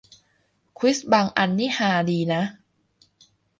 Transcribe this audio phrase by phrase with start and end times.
[0.79, 2.43] ควิซบางอันนี่ฮาดีนะ